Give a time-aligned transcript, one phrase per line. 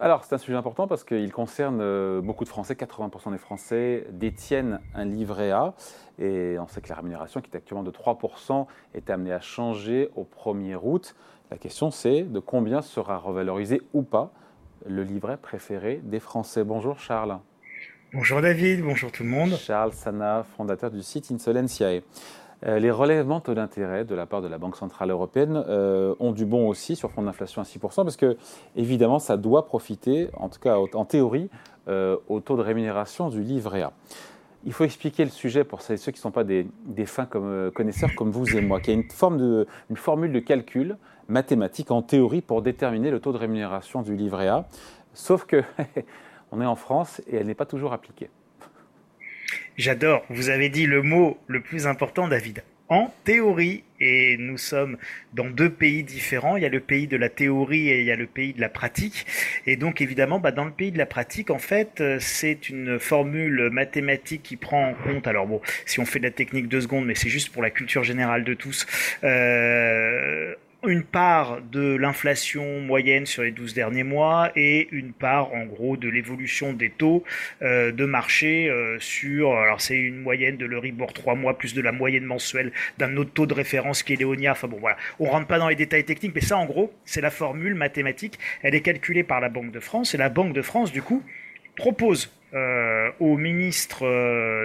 [0.00, 2.74] Alors, c'est un sujet important parce qu'il concerne euh, beaucoup de Français.
[2.74, 5.74] 80% des Français détiennent un livret A.
[6.20, 10.10] Et on sait que la rémunération, qui est actuellement de 3%, est amenée à changer
[10.14, 11.16] au 1er août.
[11.50, 14.30] La question, c'est de combien sera revalorisé ou pas
[14.86, 16.62] le livret préféré des Français.
[16.62, 17.38] Bonjour Charles.
[18.14, 19.56] Bonjour David, bonjour tout le monde.
[19.56, 22.02] Charles Sana, fondateur du site Insolentiae.
[22.66, 26.32] Euh, les relèvements taux d'intérêt de la part de la Banque Centrale Européenne euh, ont
[26.32, 28.36] du bon aussi sur fond d'inflation à 6%, parce que
[28.74, 31.50] évidemment ça doit profiter, en tout cas en théorie,
[31.88, 33.92] euh, au taux de rémunération du livret A.
[34.64, 36.66] Il faut expliquer le sujet pour ceux qui ne sont pas des,
[37.06, 40.96] fins connaisseurs comme vous et moi, qu'il y a une, de, une formule de calcul
[41.28, 44.66] mathématique en théorie pour déterminer le taux de rémunération du livret A,
[45.14, 45.62] sauf que
[46.50, 48.30] on est en France et elle n'est pas toujours appliquée.
[49.78, 50.26] J'adore.
[50.28, 52.64] Vous avez dit le mot le plus important, David.
[52.88, 54.96] En théorie, et nous sommes
[55.34, 56.56] dans deux pays différents.
[56.56, 58.60] Il y a le pays de la théorie et il y a le pays de
[58.60, 59.24] la pratique.
[59.66, 62.98] Et donc évidemment, bah, dans le pays de la pratique, en fait, euh, c'est une
[62.98, 65.28] formule mathématique qui prend en compte.
[65.28, 67.70] Alors bon, si on fait de la technique deux secondes, mais c'est juste pour la
[67.70, 68.84] culture générale de tous.
[69.22, 75.64] Euh, une part de l'inflation moyenne sur les 12 derniers mois et une part en
[75.64, 77.24] gros de l'évolution des taux
[77.62, 81.80] euh, de marché euh, sur alors c'est une moyenne de l'Euribor 3 mois plus de
[81.80, 84.52] la moyenne mensuelle d'un autre taux de référence qui est l'Eonia.
[84.52, 84.96] Enfin bon voilà.
[85.18, 88.38] On rentre pas dans les détails techniques mais ça en gros c'est la formule mathématique.
[88.62, 91.24] Elle est calculée par la Banque de France et la Banque de France du coup
[91.76, 94.04] propose euh, au ministre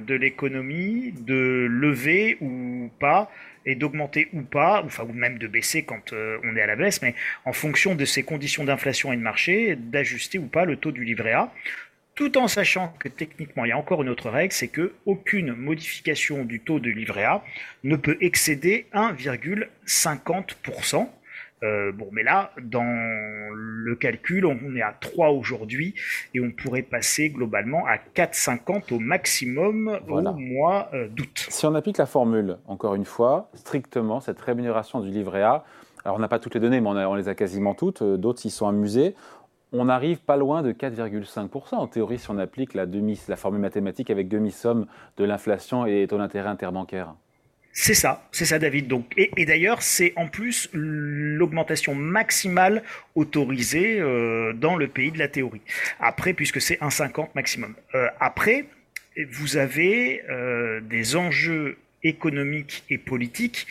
[0.00, 3.30] de l'économie de lever ou pas
[3.66, 6.76] et d'augmenter ou pas, enfin ou même de baisser quand euh, on est à la
[6.76, 10.76] baisse, mais en fonction de ces conditions d'inflation et de marché, d'ajuster ou pas le
[10.76, 11.52] taux du livret A,
[12.14, 15.54] tout en sachant que techniquement il y a encore une autre règle, c'est que aucune
[15.54, 17.42] modification du taux de livret A
[17.84, 21.08] ne peut excéder 1,50%.
[21.62, 22.82] Euh, bon, mais là, dans
[23.52, 25.94] le calcul, on est à 3 aujourd'hui
[26.34, 31.46] et on pourrait passer globalement à 4,50 au maximum au mois euh, d'août.
[31.48, 35.64] Si on applique la formule, encore une fois, strictement, cette rémunération du livret A,
[36.04, 38.40] alors on n'a pas toutes les données, mais on, les a quasiment toutes, euh, d'autres
[38.40, 39.14] s'y sont amusés,
[39.72, 41.76] on n'arrive pas loin de 4,5%.
[41.76, 46.06] En théorie, si on applique la, demi, la formule mathématique avec demi-somme de l'inflation et
[46.08, 47.14] taux d'intérêt interbancaire.
[47.72, 48.88] C'est ça, c'est ça David.
[48.88, 52.82] Donc, et, d'ailleurs, c'est en plus l'augmentation maximale
[53.14, 55.62] autorisée euh, dans le pays de la théorie.
[56.00, 57.74] Après, puisque c'est 1,50 maximum.
[57.94, 58.66] Euh, après,
[59.30, 63.66] vous avez euh, des enjeux économiques et politiques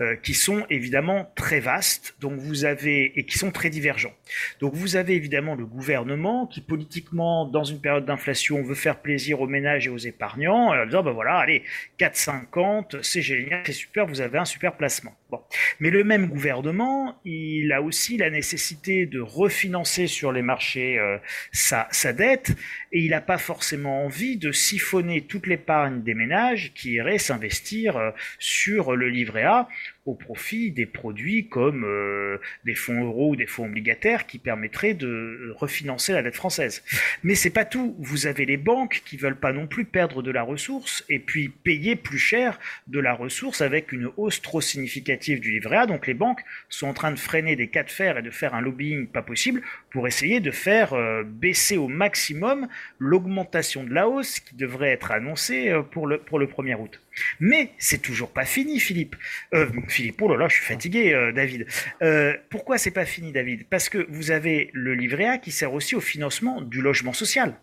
[0.00, 4.12] euh, qui sont évidemment très vastes donc vous avez et qui sont très divergents.
[4.60, 9.40] Donc vous avez évidemment le gouvernement qui politiquement dans une période d'inflation veut faire plaisir
[9.40, 11.62] aux ménages et aux épargnants en disant ben voilà allez
[11.98, 15.16] 4,50 c'est génial c'est super vous avez un super placement.
[15.30, 15.40] Bon.
[15.78, 21.16] Mais le même gouvernement il a aussi la nécessité de refinancer sur les marchés euh,
[21.52, 22.50] sa, sa dette
[22.92, 27.69] et il n'a pas forcément envie de siphonner toute l'épargne des ménages qui iraient s'investir
[27.72, 29.68] euh, sur le livret A
[30.06, 34.94] au profit des produits comme euh, des fonds euros ou des fonds obligataires qui permettraient
[34.94, 36.82] de refinancer la dette française.
[37.22, 37.94] Mais c'est pas tout.
[37.98, 41.48] Vous avez les banques qui veulent pas non plus perdre de la ressource et puis
[41.48, 45.86] payer plus cher de la ressource avec une hausse trop significative du livret A.
[45.86, 48.54] Donc les banques sont en train de freiner des cas de fer et de faire
[48.54, 52.68] un lobbying pas possible pour essayer de faire euh, baisser au maximum
[52.98, 57.00] l'augmentation de la hausse qui devrait être annoncée euh, pour le, pour le 1er août.
[57.40, 59.16] Mais c'est toujours pas fini, Philippe.
[59.54, 61.66] Euh, Philippe, oh là là, je suis fatigué, euh, David.
[62.02, 63.68] Euh, pourquoi c'est pas fini, David?
[63.68, 67.54] Parce que vous avez le livret A qui sert aussi au financement du logement social.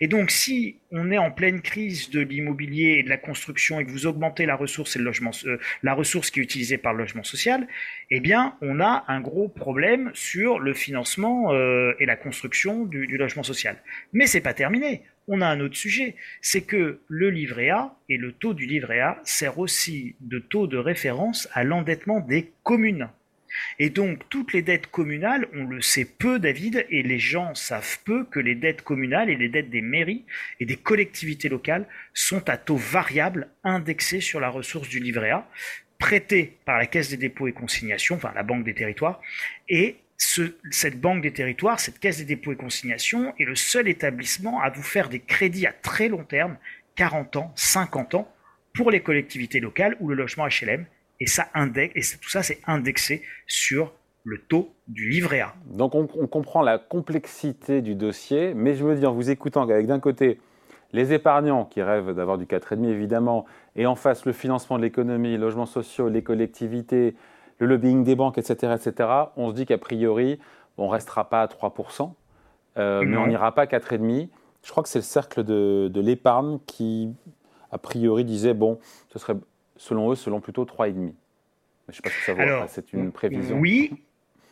[0.00, 3.84] Et donc, si on est en pleine crise de l'immobilier et de la construction et
[3.84, 6.92] que vous augmentez la ressource et le logement, euh, la ressource qui est utilisée par
[6.92, 7.66] le logement social,
[8.10, 13.16] eh bien, on a un gros problème sur le financement et la construction du, du
[13.16, 13.76] logement social.
[14.12, 18.16] Mais c'est pas terminé on a un autre sujet, c'est que le livret A et
[18.16, 23.08] le taux du livret A sert aussi de taux de référence à l'endettement des communes.
[23.78, 27.98] Et donc toutes les dettes communales, on le sait peu David, et les gens savent
[28.04, 30.24] peu que les dettes communales et les dettes des mairies
[30.60, 35.48] et des collectivités locales sont à taux variable indexés sur la ressource du livret A,
[35.98, 39.20] prêtées par la Caisse des dépôts et consignations, enfin la Banque des territoires,
[39.68, 44.60] et cette banque des territoires, cette caisse des dépôts et consignations est le seul établissement
[44.60, 46.56] à vous faire des crédits à très long terme,
[46.96, 48.32] 40 ans, 50 ans,
[48.74, 50.86] pour les collectivités locales ou le logement HLM.
[51.20, 53.92] Et ça indexe, et tout ça, c'est indexé sur
[54.24, 55.54] le taux du livret A.
[55.66, 59.86] Donc on, comprend la complexité du dossier, mais je me dis en vous écoutant qu'avec
[59.86, 60.40] d'un côté
[60.92, 63.44] les épargnants qui rêvent d'avoir du 4,5 évidemment,
[63.76, 67.14] et en face le financement de l'économie, les logements sociaux, les collectivités,
[67.58, 70.40] le lobbying des banques, etc., etc., on se dit qu'a priori,
[70.78, 72.12] on ne restera pas à 3%.
[72.76, 74.28] mais on n'ira pas à 4,5.
[74.62, 77.12] Je crois que c'est le cercle de, de l'épargne qui,
[77.70, 78.78] a priori, disait, bon,
[79.12, 79.36] ce serait
[79.76, 80.94] selon eux, selon plutôt 3,5.
[80.94, 81.00] Je
[81.88, 83.58] ne sais pas si ça vaut, c'est une prévision.
[83.58, 83.92] Oui,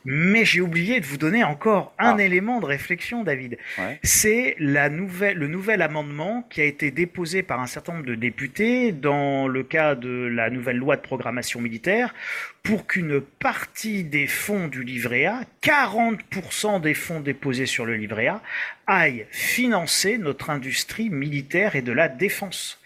[0.04, 2.22] mais j'ai oublié de vous donner encore un ah.
[2.22, 3.58] élément de réflexion, David.
[4.02, 8.14] C'est la nouvelle, le nouvel amendement qui a été déposé par un certain nombre de
[8.14, 12.14] députés dans le cas de la nouvelle loi de programmation militaire
[12.62, 18.28] pour qu'une partie des fonds du livret A, 40% des fonds déposés sur le livret
[18.28, 18.40] A,
[18.86, 22.80] aillent financer notre industrie militaire et de la défense.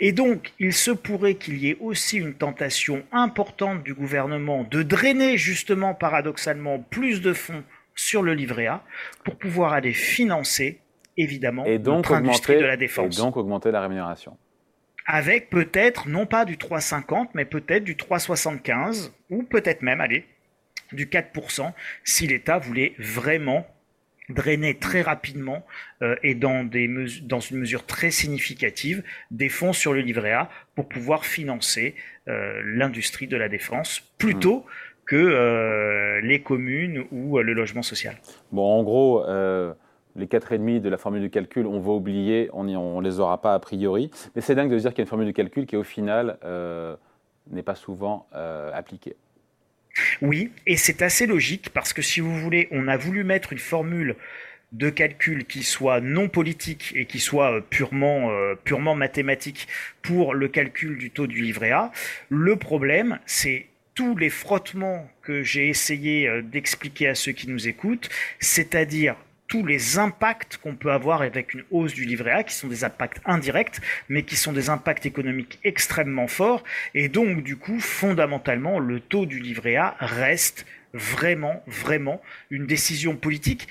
[0.00, 4.82] Et donc, il se pourrait qu'il y ait aussi une tentation importante du gouvernement de
[4.82, 7.64] drainer justement paradoxalement plus de fonds
[7.94, 8.82] sur le livret A
[9.24, 10.80] pour pouvoir aller financer
[11.16, 13.18] évidemment notre industrie de la défense.
[13.18, 14.36] Et donc augmenter la rémunération
[15.06, 20.26] avec peut-être non pas du 3,50 mais peut-être du 3,75 ou peut-être même, allez,
[20.92, 21.72] du 4%
[22.04, 23.66] si l'État voulait vraiment
[24.28, 25.64] drainer très rapidement
[26.02, 26.88] euh, et dans, des
[27.22, 31.94] dans une mesure très significative des fonds sur le livret A pour pouvoir financer
[32.28, 34.64] euh, l'industrie de la défense plutôt mmh.
[35.06, 38.16] que euh, les communes ou le logement social.
[38.52, 39.24] Bon, en gros,
[40.14, 43.54] les 4,5 de la formule de calcul, on va oublier, on ne les aura pas
[43.54, 44.10] a priori.
[44.34, 46.38] Mais c'est dingue de dire qu'il y a une formule de calcul qui, au final,
[47.50, 49.16] n'est pas souvent appliquée.
[50.20, 53.58] Oui, et c'est assez logique parce que si vous voulez, on a voulu mettre une
[53.58, 54.16] formule
[54.72, 58.30] de calcul qui soit non politique et qui soit euh, purement,
[58.64, 59.68] purement mathématique
[60.00, 61.92] pour le calcul du taux du livret A.
[62.30, 68.08] Le problème, c'est tous les frottements que j'ai essayé d'expliquer à ceux qui nous écoutent,
[68.40, 69.16] c'est-à-dire
[69.52, 72.84] tous les impacts qu'on peut avoir avec une hausse du livret A, qui sont des
[72.84, 76.64] impacts indirects, mais qui sont des impacts économiques extrêmement forts.
[76.94, 80.64] Et donc, du coup, fondamentalement, le taux du livret A reste
[80.94, 83.68] vraiment, vraiment une décision politique.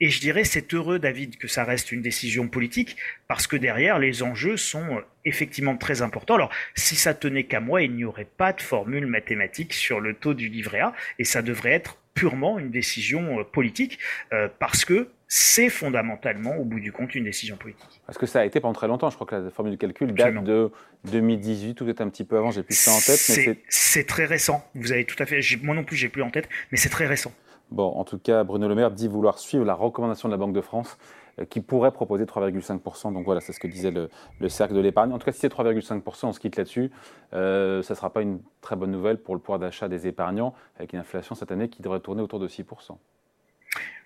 [0.00, 2.96] Et je dirais, c'est heureux, David, que ça reste une décision politique,
[3.26, 6.36] parce que derrière, les enjeux sont effectivement très importants.
[6.36, 10.14] Alors, si ça tenait qu'à moi, il n'y aurait pas de formule mathématique sur le
[10.14, 13.98] taux du livret A, et ça devrait être purement une décision euh, politique,
[14.32, 18.00] euh, parce que c'est fondamentalement, au bout du compte, une décision politique.
[18.06, 19.10] Parce que ça a été pendant très longtemps.
[19.10, 20.72] Je crois que la formule de calcul date de
[21.10, 22.50] 2018, tout est un petit peu avant.
[22.50, 23.60] J'ai plus ça en tête.
[23.68, 24.64] C'est très récent.
[24.74, 25.40] Vous avez tout à fait.
[25.62, 27.32] Moi non plus, j'ai plus en tête, mais c'est très récent.
[27.70, 30.54] Bon, en tout cas, Bruno Le Maire dit vouloir suivre la recommandation de la Banque
[30.54, 30.96] de France
[31.38, 33.12] euh, qui pourrait proposer 3,5%.
[33.12, 35.12] Donc voilà, c'est ce que disait le, cercle de l'épargne.
[35.12, 36.90] En tout cas, si c'est 3,5%, on se quitte là-dessus.
[37.34, 40.54] Euh, ça ne sera pas une très bonne nouvelle pour le pouvoir d'achat des épargnants,
[40.78, 42.96] avec une inflation cette année qui devrait tourner autour de 6%.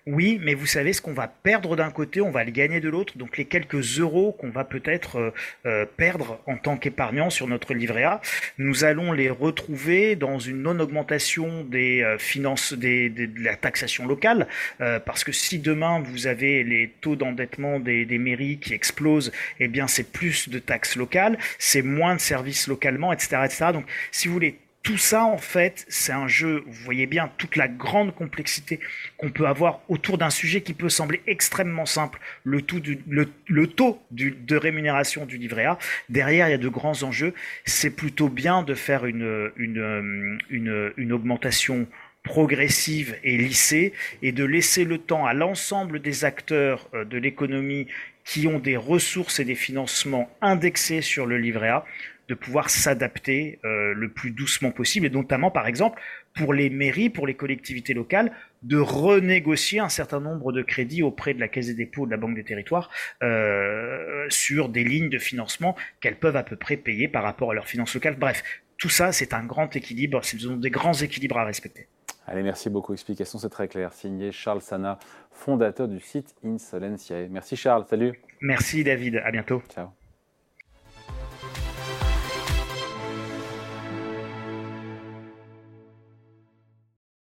[0.05, 2.89] Oui, mais vous savez, ce qu'on va perdre d'un côté, on va le gagner de
[2.89, 3.17] l'autre.
[3.17, 5.31] Donc les quelques euros qu'on va peut-être euh,
[5.65, 8.19] euh, perdre en tant qu'épargnant sur notre livret A,
[8.57, 14.47] nous allons les retrouver dans une non-augmentation des euh, finances, des, de la taxation locale,
[14.77, 19.69] parce que si demain vous avez les taux d'endettement des, des, mairies qui explosent, eh
[19.69, 23.65] bien c'est plus de taxes locales, c'est moins de services localement, etc., etc.
[23.73, 27.55] Donc si vous voulez tout ça, en fait, c'est un jeu, vous voyez bien toute
[27.55, 28.81] la grande complexité
[29.17, 35.25] qu'on peut avoir autour d'un sujet qui peut sembler extrêmement simple, le, taux de rémunération
[35.25, 35.79] du livret A.
[36.09, 37.33] Derrière, il y a de grands enjeux.
[37.63, 41.87] C'est plutôt bien de faire une, une augmentation
[42.23, 47.87] progressive et lissée et de laisser le temps à l'ensemble des acteurs euh, de l'économie
[48.23, 51.85] qui ont des ressources et des financements indexés sur le livret A
[52.29, 56.01] de pouvoir s'adapter euh, le plus doucement possible, et notamment, par exemple,
[56.33, 58.31] pour les mairies, pour les collectivités locales,
[58.63, 62.17] de renégocier un certain nombre de crédits auprès de la Caisse des dépôts de la
[62.17, 62.89] Banque des territoires
[63.21, 67.53] euh, sur des lignes de financement qu'elles peuvent à peu près payer par rapport à
[67.53, 68.15] leurs finances locales.
[68.17, 68.43] Bref,
[68.77, 71.87] tout ça, c'est un grand équilibre, c'est des grands équilibres à respecter.
[72.25, 72.93] Allez, merci beaucoup.
[72.93, 73.91] Explication, c'est très clair.
[73.93, 74.97] Signé Charles Sana,
[75.31, 77.27] fondateur du site Insolentiae.
[77.29, 78.19] Merci Charles, salut.
[78.41, 79.61] Merci David, à bientôt.
[79.73, 79.89] Ciao.